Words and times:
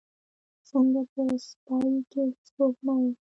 څنګه 0.69 1.01
په 1.11 1.21
سیپۍ 1.45 1.93
کې 2.11 2.23
سپوږمۍ 2.45 3.09